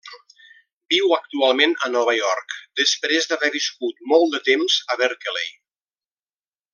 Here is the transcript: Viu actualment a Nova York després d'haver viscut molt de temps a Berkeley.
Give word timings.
Viu 0.93 1.11
actualment 1.17 1.75
a 1.87 1.91
Nova 1.97 2.15
York 2.19 2.55
després 2.81 3.29
d'haver 3.33 3.53
viscut 3.59 4.03
molt 4.15 4.35
de 4.37 4.41
temps 4.51 4.79
a 4.95 5.01
Berkeley. 5.03 5.53